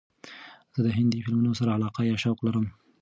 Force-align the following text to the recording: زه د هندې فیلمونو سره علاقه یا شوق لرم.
زه 0.75 0.79
د 0.85 0.87
هندې 0.97 1.23
فیلمونو 1.25 1.57
سره 1.59 1.75
علاقه 1.77 2.01
یا 2.09 2.15
شوق 2.23 2.37
لرم. 2.47 2.65